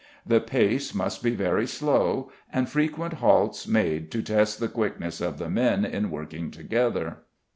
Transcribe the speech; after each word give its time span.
The 0.25 0.39
pace 0.41 0.95
must 0.95 1.21
be 1.21 1.35
very 1.35 1.67
slow, 1.67 2.31
and 2.51 2.67
frequent 2.67 3.13
halts 3.13 3.67
made 3.67 4.09
to 4.13 4.23
test 4.23 4.59
the 4.59 4.67
quickness 4.67 5.21
of 5.21 5.37
the 5.37 5.47
men 5.47 5.85
in 5.85 6.09
working 6.09 6.49
together. 6.49 7.17